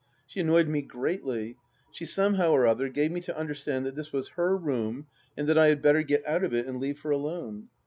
[0.25, 1.57] She annoyed me greatly;
[1.91, 5.05] she somehow or other gave me to un derstand that this was her room,
[5.37, 7.67] and that I had better get out of it and leave her alone.